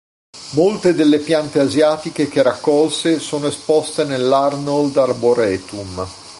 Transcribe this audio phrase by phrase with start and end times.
[0.53, 6.07] Molte delle piante asiatiche che raccolse sono esposte nell'Arnold Arboretum.